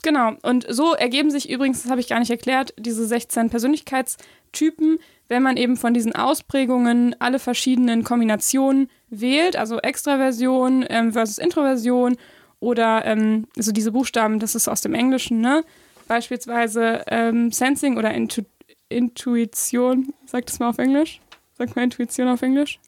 [0.04, 5.00] genau, und so ergeben sich übrigens, das habe ich gar nicht erklärt, diese 16 Persönlichkeitstypen,
[5.30, 12.18] wenn man eben von diesen Ausprägungen alle verschiedenen Kombinationen wählt, also Extraversion ähm, versus Introversion
[12.60, 15.64] oder ähm, so diese Buchstaben, das ist aus dem Englischen, ne?
[16.08, 18.44] Beispielsweise ähm, Sensing oder Intu
[18.90, 21.20] Intuition, sagt es mal auf Englisch?
[21.58, 22.80] Sagt mal Intuition auf Englisch?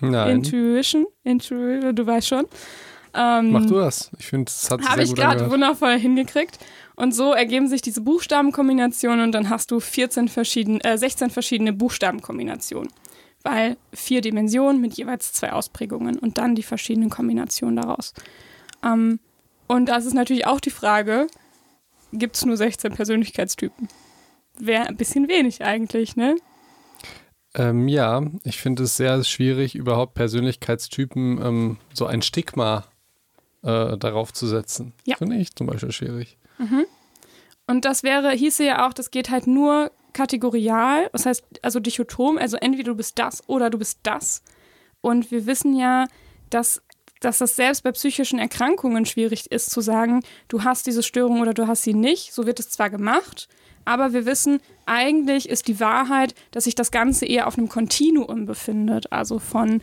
[0.00, 0.36] Nein.
[0.36, 2.46] Intuition, Intu du weißt schon.
[3.14, 4.10] Ähm, Mach du das.
[4.18, 6.58] Ich finde, das hat sich Habe ich gerade wundervoll hingekriegt.
[6.94, 11.72] Und so ergeben sich diese Buchstabenkombinationen und dann hast du 14 verschiedene, äh, 16 verschiedene
[11.72, 12.90] Buchstabenkombinationen.
[13.42, 18.14] Weil vier Dimensionen mit jeweils zwei Ausprägungen und dann die verschiedenen Kombinationen daraus.
[18.84, 19.18] Ähm,
[19.66, 21.26] und das ist natürlich auch die Frage,
[22.12, 23.88] gibt es nur 16 Persönlichkeitstypen?
[24.58, 26.36] Wäre ein bisschen wenig eigentlich, ne?
[27.54, 32.84] Ähm, ja, ich finde es sehr schwierig, überhaupt Persönlichkeitstypen ähm, so ein Stigma
[33.62, 34.92] äh, darauf zu setzen.
[35.04, 35.16] Ja.
[35.16, 36.36] Finde ich zum Beispiel schwierig.
[37.66, 42.38] Und das wäre, hieße ja auch, das geht halt nur kategorial, das heißt also dichotom,
[42.38, 44.42] also entweder du bist das oder du bist das.
[45.00, 46.06] Und wir wissen ja,
[46.50, 46.82] dass,
[47.20, 51.54] dass das selbst bei psychischen Erkrankungen schwierig ist zu sagen, du hast diese Störung oder
[51.54, 52.32] du hast sie nicht.
[52.32, 53.48] So wird es zwar gemacht,
[53.84, 58.46] aber wir wissen, eigentlich ist die Wahrheit, dass sich das Ganze eher auf einem Kontinuum
[58.46, 59.12] befindet.
[59.12, 59.82] Also von,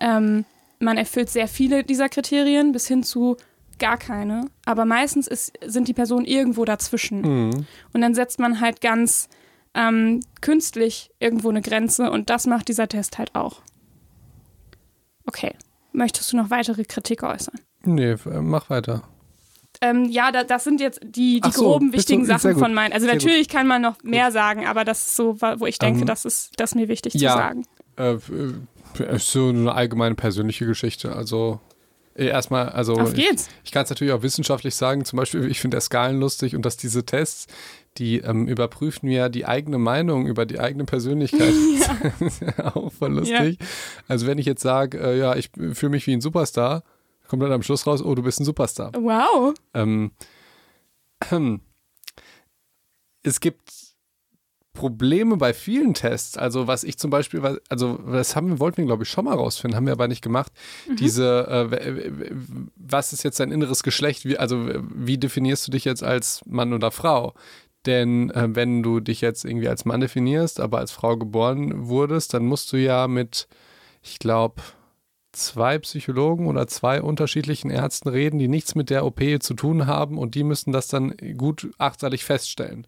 [0.00, 0.44] ähm,
[0.84, 3.36] man erfüllt sehr viele dieser Kriterien bis hin zu
[3.78, 4.46] gar keine.
[4.66, 7.20] Aber meistens ist, sind die Personen irgendwo dazwischen.
[7.48, 7.66] Mhm.
[7.92, 9.28] Und dann setzt man halt ganz
[9.74, 13.62] ähm, künstlich irgendwo eine Grenze und das macht dieser Test halt auch.
[15.26, 15.54] Okay.
[15.92, 17.54] Möchtest du noch weitere Kritik äußern?
[17.84, 19.02] Nee, äh, mach weiter.
[19.80, 22.62] Ähm, ja, da, das sind jetzt die, die so, groben, du- wichtigen sehr Sachen gut.
[22.62, 22.92] von meinen.
[22.92, 26.00] Also Sehr natürlich kann man noch mehr sagen, aber das ist so, wo ich denke,
[26.00, 27.32] Ähm, das ist das ist mir wichtig ja.
[27.32, 27.66] zu sagen.
[27.96, 28.18] Äh,
[28.98, 31.14] äh, so eine allgemeine persönliche Geschichte.
[31.14, 31.60] Also
[32.14, 33.48] äh, erstmal, also Auf ich, geht's.
[33.64, 35.04] ich kann es natürlich auch wissenschaftlich sagen.
[35.04, 37.46] Zum Beispiel, ich finde Skalen lustig und dass diese Tests,
[37.98, 41.54] die ähm, überprüfen ja die eigene Meinung über die eigene Persönlichkeit.
[42.74, 43.58] auch voll lustig.
[44.08, 46.84] Also wenn ich jetzt sage, äh, ja, ich fühle mich wie ein Superstar,
[47.28, 48.92] kommt dann am Schluss raus, oh, du bist ein Superstar.
[48.94, 49.54] Wow.
[49.72, 50.12] Ähm,
[53.22, 53.83] es gibt
[54.74, 56.36] Probleme bei vielen Tests.
[56.36, 59.34] Also was ich zum Beispiel, also das haben wir, wollten wir glaube ich schon mal
[59.34, 60.52] rausfinden, haben wir aber nicht gemacht.
[60.98, 62.30] Diese, äh,
[62.76, 64.24] was ist jetzt dein inneres Geschlecht?
[64.26, 67.34] Wie, also wie definierst du dich jetzt als Mann oder Frau?
[67.86, 72.34] Denn äh, wenn du dich jetzt irgendwie als Mann definierst, aber als Frau geboren wurdest,
[72.34, 73.46] dann musst du ja mit,
[74.02, 74.60] ich glaube,
[75.32, 80.18] zwei Psychologen oder zwei unterschiedlichen Ärzten reden, die nichts mit der OP zu tun haben
[80.18, 82.86] und die müssen das dann gut achtseitig feststellen.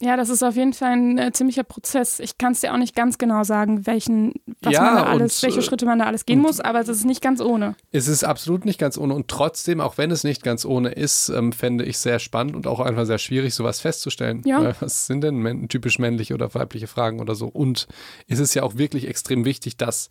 [0.00, 2.20] Ja, das ist auf jeden Fall ein äh, ziemlicher Prozess.
[2.20, 5.38] Ich kann es dir auch nicht ganz genau sagen, welchen, was Ja, man da alles,
[5.38, 7.74] und, welche äh, Schritte man da alles gehen muss, aber es ist nicht ganz ohne.
[7.90, 11.30] Es ist absolut nicht ganz ohne und trotzdem, auch wenn es nicht ganz ohne ist,
[11.30, 14.42] ähm, fände ich sehr spannend und auch einfach sehr schwierig, sowas festzustellen.
[14.44, 14.62] Ja.
[14.62, 17.48] Weil was sind denn män- typisch männliche oder weibliche Fragen oder so?
[17.48, 17.88] Und
[18.28, 20.10] es ist ja auch wirklich extrem wichtig, das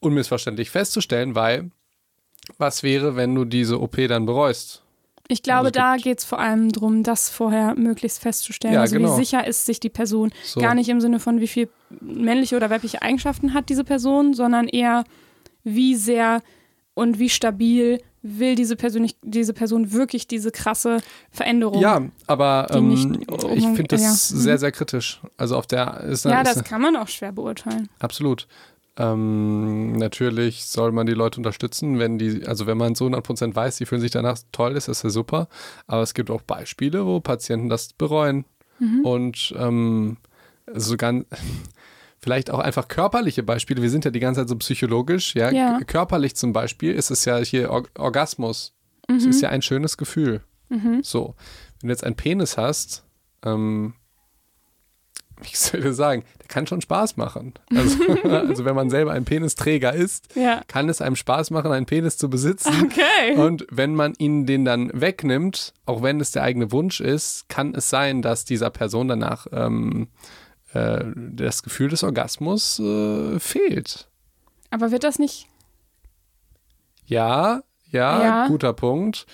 [0.00, 1.70] unmissverständlich festzustellen, weil
[2.56, 4.82] was wäre, wenn du diese OP dann bereust?
[5.28, 8.74] Ich glaube, Also da geht es vor allem darum, das vorher möglichst festzustellen.
[8.74, 9.12] Ja, also genau.
[9.12, 10.30] wie sicher ist sich die Person.
[10.44, 10.60] So.
[10.60, 11.68] Gar nicht im Sinne von, wie viel
[12.00, 15.04] männliche oder weibliche Eigenschaften hat diese Person, sondern eher,
[15.64, 16.42] wie sehr
[16.94, 20.98] und wie stabil will diese, Persönlich diese Person wirklich diese krasse
[21.30, 21.80] Veränderung.
[21.80, 23.08] Ja, aber ähm, nicht
[23.54, 24.10] ich finde das ja.
[24.10, 25.20] sehr, sehr kritisch.
[25.36, 27.88] Also auf der ist, ja, ist das kann man auch schwer beurteilen.
[28.00, 28.48] Absolut.
[28.98, 33.76] Ähm, natürlich soll man die Leute unterstützen, wenn die, also wenn man so 100% weiß,
[33.76, 35.48] die fühlen sich danach toll, ist das ja super.
[35.86, 38.44] Aber es gibt auch Beispiele, wo Patienten das bereuen.
[39.04, 40.16] Und ähm,
[40.74, 41.26] so ganz,
[42.18, 43.82] vielleicht auch einfach körperliche Beispiele.
[43.82, 45.50] Wir sind ja die ganze Zeit so psychologisch, ja.
[45.50, 45.80] Ja.
[45.86, 48.74] Körperlich zum Beispiel ist es ja hier Or Orgasmus.
[49.08, 50.42] Es ist ja ein schönes Gefühl.
[51.02, 51.34] So.
[51.80, 53.04] Wenn du jetzt einen Penis hast,
[53.44, 53.94] ähm,
[55.42, 57.54] ich das sagen, der kann schon Spaß machen.
[57.74, 60.62] Also, also wenn man selber ein Penisträger ist, Ja.
[60.68, 62.72] kann es einem Spaß machen, einen Penis zu besitzen.
[62.84, 63.36] Okay.
[63.36, 67.74] Und wenn man ihn den dann wegnimmt, auch wenn es der eigene Wunsch ist, kann
[67.74, 70.08] es sein, dass dieser Person danach ähm,
[70.72, 74.08] äh, das Gefühl des Orgasmus äh, fehlt.
[74.70, 75.46] Aber wird das nicht.
[77.06, 78.46] Ja, ja, Ja.
[78.48, 79.26] guter Punkt.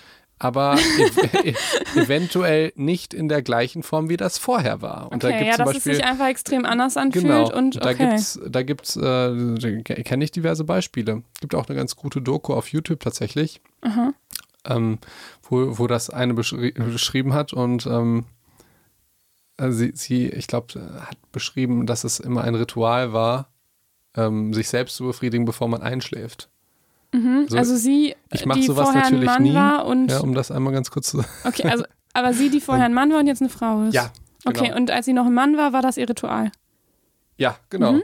[0.45, 1.55] Aber ev e-
[1.95, 5.11] eventuell nicht in der gleichen Form, wie das vorher war.
[5.13, 7.53] Und da Okay, gibt ja, zum dass Beispiel, es sich einfach extrem anders anfühlt Genau.
[7.57, 8.09] und da okay.
[8.09, 11.23] gibt's, da gibt's, äh, kenne ich diverse Beispiele.
[11.41, 13.61] Gibt auch eine ganz gute Doku auf YouTube tatsächlich,
[14.65, 14.99] ähm,
[15.49, 18.25] wo, wo das eine beschri beschrieben hat und ähm,
[19.57, 20.75] also sie, sie, ich glaube,
[21.07, 23.49] hat beschrieben, dass es immer ein Ritual war,
[24.17, 26.49] ähm, sich selbst zu befriedigen, bevor man einschläft.
[27.13, 29.55] Also, also sie, ich mache die sowas vorher ein natürlich Mann nie.
[29.55, 31.23] war und ja, um das einmal ganz kurz zu.
[31.45, 33.95] okay, also aber sie, die vorher ein Mann war und jetzt eine Frau ist.
[33.95, 34.11] Ja,
[34.45, 34.59] genau.
[34.59, 36.51] Okay, und als sie noch ein Mann war, war das ihr Ritual.
[37.37, 37.93] Ja, genau.
[37.93, 38.03] Mhm.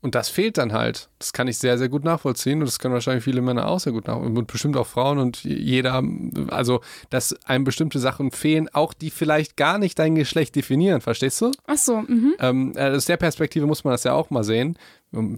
[0.00, 1.08] Und das fehlt dann halt.
[1.18, 3.92] Das kann ich sehr, sehr gut nachvollziehen und das können wahrscheinlich viele Männer auch sehr
[3.92, 6.04] gut nachvollziehen und bestimmt auch Frauen und jeder,
[6.48, 11.40] also dass einem bestimmte Sachen fehlen, auch die vielleicht gar nicht dein Geschlecht definieren, verstehst
[11.40, 11.50] du?
[11.66, 12.34] Ach so, mhm.
[12.38, 14.78] Ähm, aus der Perspektive muss man das ja auch mal sehen.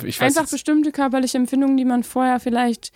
[0.05, 2.93] Ich weiß Einfach jetzt- bestimmte körperliche Empfindungen, die man vorher vielleicht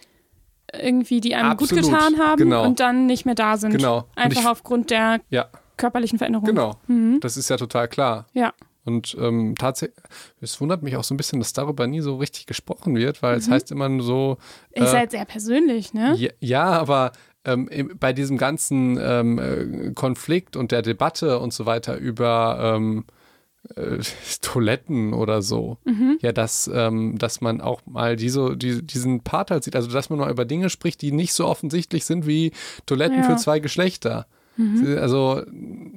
[0.72, 2.64] irgendwie, die einem Absolut, gut getan haben genau.
[2.64, 3.70] und dann nicht mehr da sind.
[3.72, 4.08] Genau.
[4.16, 6.48] Einfach ich- aufgrund der Ja, körperlichen Veränderungen.
[6.54, 6.76] genau.
[6.88, 7.20] Mhm.
[7.20, 8.26] Das ist ja total klar.
[8.32, 8.52] Ja.
[8.84, 9.96] Und ähm, tatsächlich,
[10.40, 13.34] es wundert mich auch so ein bisschen, dass darüber nie so richtig gesprochen wird, weil
[13.34, 13.38] Mhm.
[13.38, 14.36] es heißt immer so,
[14.72, 16.14] Ist äh, halt sehr persönlich, ne?
[16.16, 17.12] Ja, ja aber
[17.46, 17.68] ähm,
[18.00, 23.04] bei diesem ganzen ähm, äh, Konflikt und der Debatte und so weiter über ähm,
[23.76, 23.98] äh,
[24.42, 26.18] Toiletten oder so, Mhm.
[26.20, 30.10] ja, dass, ähm, dass man auch mal diese, die, diesen Part halt sieht, also dass
[30.10, 32.52] man mal über Dinge spricht, die nicht so offensichtlich sind wie
[32.86, 33.22] Toiletten Ja.
[33.24, 34.26] für zwei Geschlechter.
[34.98, 35.42] Also,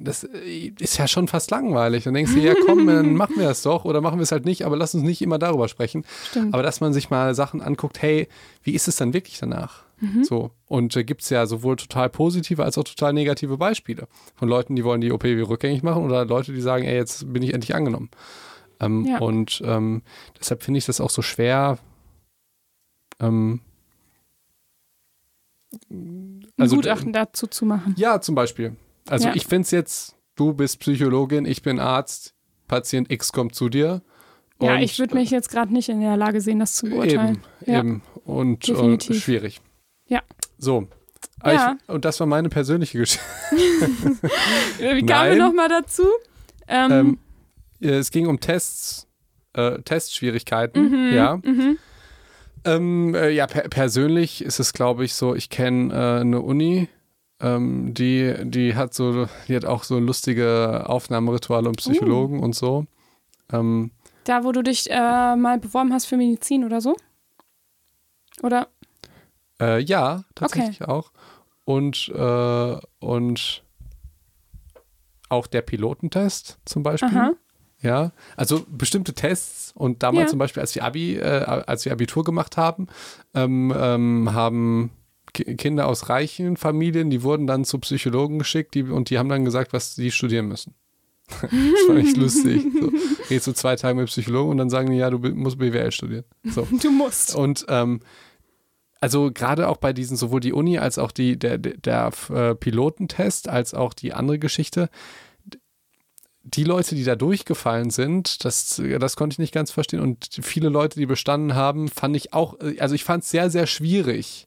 [0.00, 2.02] das ist ja schon fast langweilig.
[2.02, 4.46] Dann denkst du, ja komm, dann machen wir es doch oder machen wir es halt
[4.46, 6.04] nicht, aber lass uns nicht immer darüber sprechen.
[6.30, 6.52] Stimmt.
[6.54, 8.26] Aber dass man sich mal Sachen anguckt, hey,
[8.64, 9.84] wie ist es dann wirklich danach?
[10.22, 10.52] So.
[10.66, 14.06] Und äh, gibt es ja sowohl total positive als auch total negative Beispiele
[14.36, 17.42] von Leuten, die wollen die OP rückgängig machen oder Leute, die sagen, ey, jetzt bin
[17.42, 18.10] ich endlich angenommen.
[18.80, 19.18] Ähm, Ja.
[19.18, 20.02] Und ähm,
[20.38, 21.78] deshalb finde ich das auch so schwer.
[23.20, 23.60] Ähm,
[25.90, 27.94] Ein also- Gutachten dazu zu machen.
[27.98, 28.76] ja, zum Beispiel.
[29.08, 29.34] Also Ja.
[29.34, 32.34] ich finde es jetzt, du bist Psychologin, ich bin Arzt,
[32.68, 34.02] Patient X kommt zu dir.
[34.60, 37.42] Ja, ich würde mich jetzt gerade nicht in der Lage sehen, das zu beurteilen.
[37.62, 37.78] Eben, Ja.
[37.80, 38.02] eben.
[38.24, 39.22] Und, Definitiv.
[39.22, 39.60] schwierig.
[40.08, 40.22] Ja.
[40.58, 40.88] So.
[41.44, 41.76] Ja.
[41.82, 43.24] Ich, und das war meine persönliche Geschichte.
[44.78, 46.02] Wie kamen wir nochmal dazu?
[46.66, 47.18] Ähm,
[47.80, 49.06] Ähm, es ging um Tests,
[49.52, 51.40] äh, Testschwierigkeiten, Mhm, ja.
[52.64, 56.88] Ähm, äh, ja, per persönlich ist es, glaube ich, so, ich kenne äh, eine Uni,
[57.40, 62.86] ähm, die, die hat so, die hat auch so lustige Aufnahmerituale und Psychologen und so.
[63.52, 63.92] Ähm,
[64.24, 66.96] da, wo du dich äh, mal beworben hast für Medizin oder so?
[68.42, 68.68] Oder?
[69.60, 71.12] Äh, ja, tatsächlich auch.
[71.64, 73.62] Und, äh, und
[75.28, 77.08] auch der Pilotentest zum Beispiel.
[77.10, 77.32] Aha.
[77.80, 80.26] Ja, also bestimmte Tests und damals Ja.
[80.30, 82.88] zum Beispiel, als wir Abi, äh, als wir Abitur gemacht haben,
[83.34, 84.90] ähm, ähm, haben
[85.32, 89.28] Ki- Kinder aus reichen Familien, die wurden dann zu Psychologen geschickt die, und die haben
[89.28, 90.74] dann gesagt, was sie studieren müssen.
[91.28, 91.50] das
[91.86, 92.64] fand ich lustig.
[92.80, 92.90] So,
[93.28, 96.24] gehst du zwei Tage mit Psychologen und dann sagen die, ja, du musst BWL studieren.
[96.44, 96.66] So.
[96.82, 97.36] Du musst.
[97.36, 98.00] Und ähm,
[99.00, 102.54] also gerade auch bei diesen, sowohl die Uni als auch die, der, der, der äh,
[102.54, 104.88] Pilotentest, als auch die andere Geschichte,
[106.42, 110.00] die Leute, die da durchgefallen sind, das, das konnte ich nicht ganz verstehen.
[110.00, 113.66] Und viele Leute, die bestanden haben, fand ich auch, also ich fand es sehr, sehr
[113.66, 114.46] schwierig.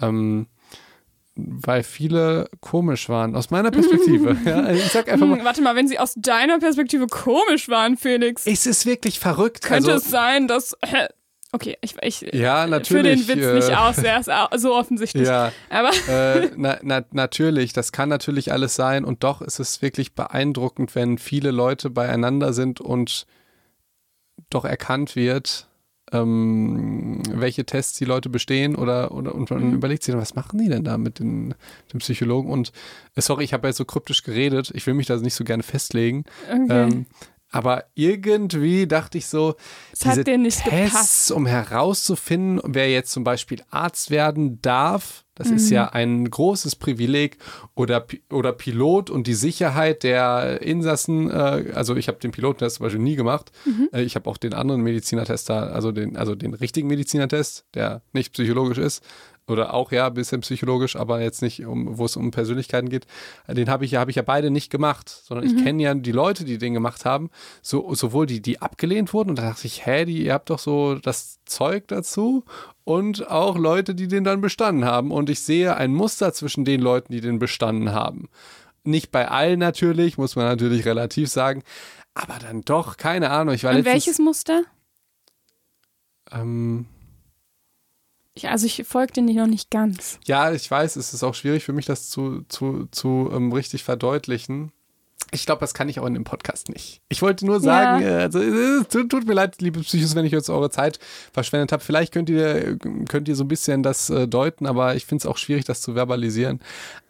[0.00, 0.46] Ähm,
[1.34, 4.36] weil viele komisch waren, aus meiner Perspektive.
[4.44, 7.68] ja, also ich sag einfach mal, Hm, warte mal, wenn sie aus deiner Perspektive komisch
[7.68, 9.62] waren, Felix, es ist wirklich verrückt.
[9.62, 10.76] könnte also, es sein, dass.
[11.54, 13.26] Okay, ich, ich ja, für natürlich.
[13.26, 14.30] den Witz äh, nicht aus, der ist
[14.62, 15.28] so offensichtlich.
[15.28, 19.82] Ja, Aber äh, na, na, natürlich, das kann natürlich alles sein und doch ist es
[19.82, 23.26] wirklich beeindruckend, wenn viele Leute beieinander sind und
[24.48, 25.68] doch erkannt wird,
[26.10, 29.74] ähm, welche Tests die Leute bestehen oder, oder und man Mhm.
[29.74, 31.54] überlegt sich, dann, was machen die denn da mit den,
[31.92, 32.50] den Psychologen?
[32.50, 32.72] Und
[33.14, 35.62] äh, sorry, ich habe ja so kryptisch geredet, ich will mich da nicht so gerne
[35.62, 36.24] festlegen.
[36.50, 36.66] okay.
[36.84, 37.06] Ähm,
[37.52, 39.54] aber irgendwie dachte ich so,
[39.92, 41.32] Es hat diese dir nicht Tests, gepasst.
[41.32, 45.74] um herauszufinden, wer jetzt zum Beispiel Arzt werden darf, das ist Mhm.
[45.74, 47.38] ja ein großes Privileg
[47.74, 52.84] oder, oder Pilot und die Sicherheit der Insassen, äh, also ich habe den Pilotentest zum
[52.84, 53.88] Beispiel nie gemacht, Mhm.
[53.92, 58.02] äh, ich habe auch den anderen Medizinertest da, also den, also den richtigen Medizinertest, der
[58.12, 59.02] nicht psychologisch ist,
[59.52, 63.06] oder auch ja, ein bisschen psychologisch, aber jetzt nicht, um, wo es um Persönlichkeiten geht.
[63.46, 65.56] Den habe ich ja, habe ich ja beide nicht gemacht, sondern Mhm.
[65.58, 67.30] ich kenne ja die Leute, die den gemacht haben,
[67.62, 70.58] so, sowohl die, die abgelehnt wurden, und da dachte ich, hä, die, ihr habt doch
[70.58, 72.44] so das Zeug dazu
[72.84, 75.10] und auch Leute, die den dann bestanden haben.
[75.12, 78.28] Und ich sehe ein Muster zwischen den Leuten, die den bestanden haben.
[78.84, 81.62] Nicht bei allen natürlich, muss man natürlich relativ sagen,
[82.14, 83.54] aber dann doch, keine Ahnung.
[83.54, 84.62] Ich war Und letztens, welches Muster?
[86.30, 86.86] Ähm,
[88.34, 90.18] Ich, also ich folge dir noch nicht ganz.
[90.24, 93.84] Ja, ich weiß, es ist auch schwierig für mich, das zu, zu, zu ähm, richtig
[93.84, 94.72] verdeutlichen.
[95.34, 97.00] Ich glaube, das kann ich auch in dem Podcast nicht.
[97.08, 98.08] Ich wollte nur sagen, Ja.
[98.20, 100.98] äh, also, äh, tut, tut mir leid, liebe Psychos, wenn ich jetzt eure Zeit
[101.32, 101.82] verschwendet habe.
[101.82, 102.76] Vielleicht könnt ihr,
[103.08, 105.80] könnt ihr so ein bisschen das äh, deuten, aber ich finde es auch schwierig, das
[105.80, 106.60] zu verbalisieren.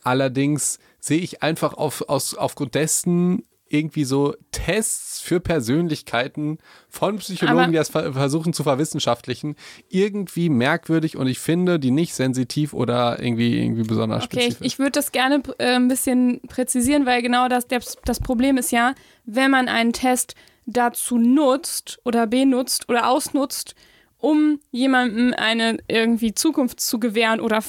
[0.05, 6.59] Allerdings sehe ich einfach auf, aus, aufgrund dessen irgendwie so Tests für Persönlichkeiten
[6.89, 9.57] von Psychologen, Aber- die das ver versuchen zu verwissenschaftlichen,
[9.89, 14.67] irgendwie merkwürdig und ich finde die nicht sensitiv oder irgendwie, irgendwie besonders Okay, ich, spezifisch.
[14.67, 18.73] ich würde das gerne äh, ein bisschen präzisieren, weil genau das, der, das Problem ist
[18.73, 20.35] ja, wenn man einen Test
[20.67, 23.75] dazu nutzt oder benutzt oder ausnutzt,
[24.19, 27.63] um jemandem eine irgendwie Zukunft zu gewähren oder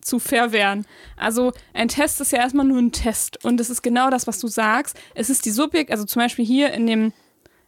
[0.00, 0.86] zu verwehren.
[1.16, 4.38] Also ein Test ist ja erstmal nur ein Test und es ist genau das, was
[4.38, 4.98] du sagst.
[5.14, 7.12] Es ist die Subjekt, also zum Beispiel hier in dem,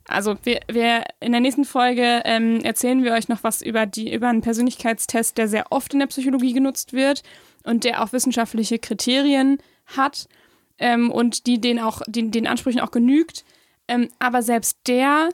[0.08, 4.12] also wir, wir in der nächsten Folge ähm, erzählen wir euch noch was über die
[4.12, 7.22] über einen Persönlichkeitstest, der sehr oft in der Psychologie genutzt wird
[7.64, 10.28] und der auch wissenschaftliche Kriterien hat
[10.78, 13.44] ähm, und die den auch den, den Ansprüchen auch genügt.
[13.88, 15.30] Ähm, aber selbst der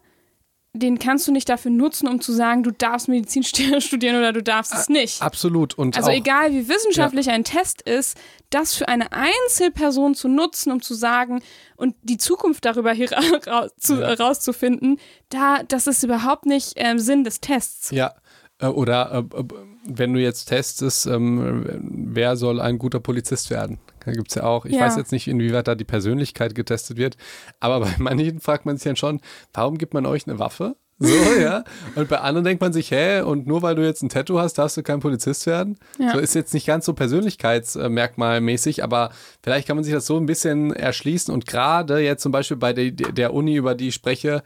[0.75, 3.43] den kannst du nicht dafür nutzen, um zu sagen, du darfst Medizin
[3.81, 5.23] studieren oder du darfst es nicht.
[5.23, 5.75] Absolut.
[5.75, 7.33] Und also auch, egal wie wissenschaftlich ja.
[7.33, 8.17] ein Test ist,
[8.51, 11.43] das für eine Einzelperson zu nutzen, um zu sagen
[11.77, 14.99] und die Zukunft darüber hier herauszufinden,
[15.31, 17.91] da, das ist überhaupt nicht ähm, Sinn des Tests.
[17.91, 18.15] Ja.
[18.59, 19.45] Äh, oder äh,
[19.85, 21.65] wenn du jetzt testest, ähm,
[22.13, 23.79] wer soll ein guter Polizist werden?
[24.09, 24.81] Da gibt es ja auch, ich ja.
[24.81, 27.19] weiß jetzt nicht, inwieweit da die Persönlichkeit getestet wird,
[27.61, 29.21] aber bei manchen fragt man sich dann schon,
[29.53, 30.77] warum gibt man euch eine Waffe?
[30.99, 31.63] So, ja.
[31.95, 34.55] Und bei anderen denkt man sich, hä, und nur weil du jetzt ein Tattoo hast,
[34.55, 35.79] darfst du kein Polizist werden?
[35.99, 36.13] Ja.
[36.13, 39.11] So ist jetzt nicht ganz so persönlichkeitsmerkmalmäßig, aber
[39.43, 41.35] vielleicht kann man sich das so ein bisschen erschließen.
[41.35, 44.43] Und gerade jetzt zum Beispiel bei der, der Uni, über die ich spreche,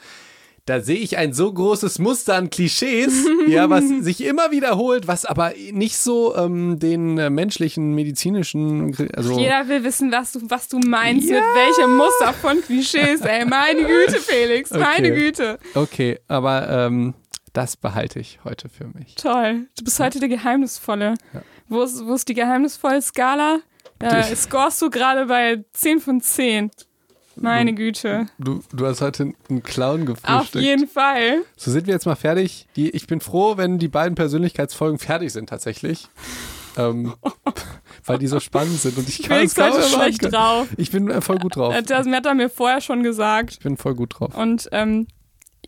[0.64, 5.24] da sehe ich ein so großes Muster an Klischees, ja, was sich immer wiederholt, was
[5.24, 8.96] aber nicht so ähm, den äh, menschlichen, medizinischen.
[9.14, 11.36] Also Jeder will wissen, was du, was du meinst, ja.
[11.36, 13.44] mit welchem Muster von Klischees, ey.
[13.44, 14.80] Meine Güte, Felix, okay.
[14.80, 15.58] meine Güte.
[15.74, 17.14] Okay, aber ähm,
[17.52, 19.16] das behalte ich heute für mich.
[19.16, 19.66] Toll.
[19.76, 21.14] Du bist heute der Geheimnisvolle.
[21.34, 21.42] Ja.
[21.68, 23.60] Wo, ist, wo ist die geheimnisvolle Skala?
[23.98, 26.70] Äh, scorest du gerade bei 10 von 10.
[27.36, 28.26] Meine Güte.
[28.38, 30.56] Du, du hast heute einen Clown gefrühstückt.
[30.56, 31.42] Auf jeden Fall.
[31.56, 32.66] So sind wir jetzt mal fertig.
[32.76, 36.08] Die, ich bin froh, wenn die beiden Persönlichkeitsfolgen fertig sind tatsächlich.
[36.76, 37.14] ähm,
[38.04, 40.68] weil die so spannend sind und ich kann es kaum heute schlecht drauf.
[40.76, 41.74] Ich bin äh, voll gut drauf.
[41.86, 43.52] Das hat er mir vorher schon gesagt.
[43.52, 44.36] Ich bin voll gut drauf.
[44.36, 45.06] Und ähm,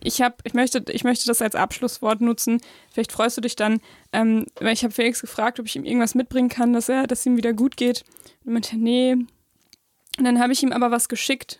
[0.01, 2.61] ich habe, ich möchte, ich möchte das als Abschlusswort nutzen.
[2.91, 3.79] Vielleicht freust du dich dann,
[4.11, 7.25] ähm, weil ich habe Felix gefragt, ob ich ihm irgendwas mitbringen kann, dass er, dass
[7.25, 8.03] ihm wieder gut geht.
[8.43, 9.15] Und er meinte, nee,
[10.17, 11.59] und dann habe ich ihm aber was geschickt.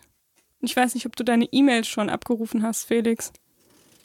[0.60, 3.32] Ich weiß nicht, ob du deine E-Mails schon abgerufen hast, Felix.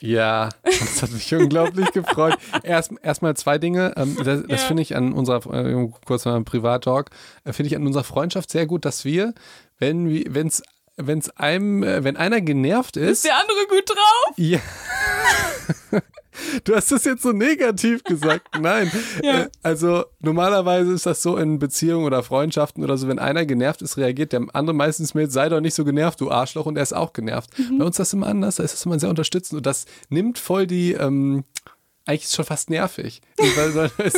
[0.00, 2.36] Ja, das hat mich unglaublich gefreut.
[2.64, 3.94] Erst erstmal zwei Dinge.
[3.96, 4.66] Ähm, das, das ja.
[4.66, 7.10] finde ich an unserer, äh, kurz mal Privat-Talk,
[7.44, 9.32] äh, finde ich an unserer Freundschaft sehr gut, dass wir,
[9.78, 10.62] wenn es
[10.96, 13.10] wenn es einem, äh, wenn einer genervt ist.
[13.10, 14.34] Ist der andere gut drauf?
[14.36, 14.58] Ja.
[16.64, 18.48] Du hast das jetzt so negativ gesagt.
[18.60, 18.90] Nein.
[19.22, 19.42] Ja.
[19.42, 23.82] Äh, also normalerweise ist das so in Beziehungen oder Freundschaften oder so, wenn einer genervt
[23.82, 26.82] ist, reagiert der andere meistens mit, sei doch nicht so genervt, du Arschloch, und er
[26.82, 27.58] ist auch genervt.
[27.58, 27.78] Mhm.
[27.78, 30.38] Bei uns ist das immer anders, da ist das immer sehr unterstützend und das nimmt
[30.38, 31.44] voll die, ähm,
[32.06, 33.20] eigentlich ist es schon fast nervig.
[33.56, 34.14] Weil, weil es,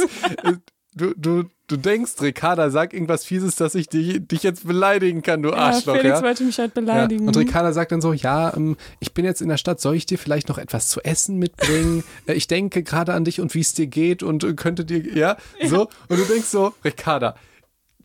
[0.94, 5.42] du, du, du denkst, Ricarda, sag irgendwas Fieses, dass ich dich, dich jetzt beleidigen kann,
[5.42, 5.94] du Arschloch.
[5.94, 6.24] Ja, Felix ja?
[6.24, 7.24] wollte mich halt beleidigen.
[7.24, 7.29] Ja.
[7.29, 10.07] Und Ricarda sagt dann so, ja, ähm, ich bin jetzt in der Stadt, soll ich
[10.07, 12.05] dir vielleicht noch etwas zu essen mitbringen?
[12.27, 15.00] Äh, ich denke gerade an dich und wie es dir geht und äh, könnte dir,
[15.14, 15.88] ja, so.
[16.09, 17.35] Und du denkst so, Ricarda,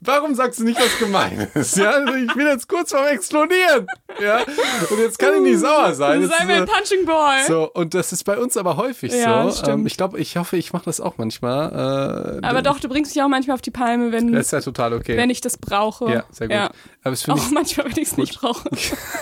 [0.01, 1.75] Warum sagst du nicht was Gemeines?
[1.75, 3.87] Ja, also ich bin jetzt kurz vorm Explodieren.
[4.21, 4.39] Ja,
[4.89, 6.25] und jetzt kann ich nicht sauer sein.
[6.27, 7.43] Sei mir ein Punching Ball.
[7.45, 9.65] So, und das ist bei uns aber häufig ja, so.
[9.69, 12.39] Ähm, ich glaube, ich hoffe, ich mache das auch manchmal.
[12.41, 14.61] Äh, aber doch, du bringst mich auch manchmal auf die Palme, wenn, das ist ja
[14.61, 15.17] total okay.
[15.17, 16.09] wenn ich das brauche.
[16.11, 16.55] Ja, sehr gut.
[16.55, 16.71] Ja.
[17.03, 18.69] Aber auch ich manchmal, wenn ich es nicht brauche.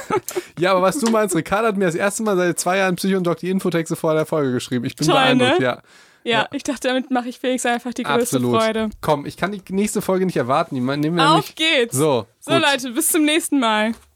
[0.59, 3.17] ja, aber was du meinst, Ricardo hat mir das erste Mal seit zwei Jahren Psycho
[3.17, 4.85] und Doc die Infotexte vor der Folge geschrieben.
[4.85, 5.65] Ich bin Toll, beeindruckt, ne?
[5.65, 5.81] ja.
[6.27, 8.61] Ja, ja, ich dachte, damit mache ich Felix einfach die größte Absolut.
[8.61, 8.89] Freude.
[8.99, 10.75] Komm, ich kann die nächste Folge nicht erwarten.
[10.75, 11.95] Die nehmen wir Auf geht's.
[11.95, 13.93] So, so Leute, bis zum nächsten Mal.